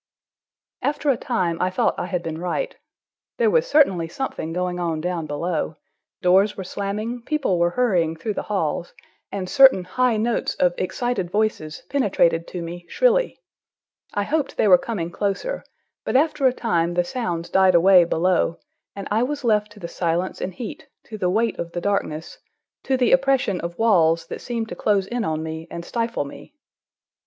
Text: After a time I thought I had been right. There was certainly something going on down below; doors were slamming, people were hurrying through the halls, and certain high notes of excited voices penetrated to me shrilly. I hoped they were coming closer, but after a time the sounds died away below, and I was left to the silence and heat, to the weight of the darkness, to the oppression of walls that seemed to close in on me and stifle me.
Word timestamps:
After 0.81 1.11
a 1.11 1.15
time 1.15 1.61
I 1.61 1.69
thought 1.69 1.93
I 1.99 2.07
had 2.07 2.23
been 2.23 2.39
right. 2.39 2.75
There 3.37 3.51
was 3.51 3.67
certainly 3.67 4.07
something 4.07 4.51
going 4.51 4.79
on 4.79 4.99
down 4.99 5.27
below; 5.27 5.77
doors 6.23 6.57
were 6.57 6.63
slamming, 6.63 7.21
people 7.21 7.59
were 7.59 7.69
hurrying 7.69 8.15
through 8.15 8.33
the 8.33 8.41
halls, 8.49 8.95
and 9.31 9.47
certain 9.47 9.83
high 9.83 10.17
notes 10.17 10.55
of 10.55 10.73
excited 10.79 11.29
voices 11.29 11.83
penetrated 11.87 12.47
to 12.47 12.63
me 12.63 12.87
shrilly. 12.89 13.41
I 14.15 14.23
hoped 14.23 14.57
they 14.57 14.67
were 14.67 14.79
coming 14.79 15.11
closer, 15.11 15.63
but 16.03 16.15
after 16.15 16.47
a 16.47 16.51
time 16.53 16.95
the 16.95 17.03
sounds 17.03 17.47
died 17.51 17.75
away 17.75 18.03
below, 18.03 18.57
and 18.95 19.07
I 19.11 19.21
was 19.21 19.43
left 19.43 19.71
to 19.73 19.79
the 19.79 19.87
silence 19.87 20.41
and 20.41 20.51
heat, 20.55 20.87
to 21.09 21.17
the 21.19 21.29
weight 21.29 21.59
of 21.59 21.73
the 21.73 21.79
darkness, 21.81 22.39
to 22.85 22.97
the 22.97 23.11
oppression 23.11 23.61
of 23.61 23.77
walls 23.77 24.25
that 24.29 24.41
seemed 24.41 24.67
to 24.69 24.75
close 24.75 25.05
in 25.05 25.23
on 25.23 25.43
me 25.43 25.67
and 25.69 25.85
stifle 25.85 26.25
me. 26.25 26.55